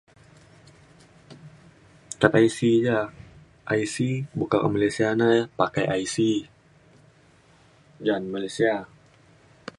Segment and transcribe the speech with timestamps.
[2.19, 2.99] kad IC ja,
[3.83, 3.95] IC
[4.37, 6.15] boka un Malaysia ne pakai IC
[8.05, 8.75] ja anun Malaysia.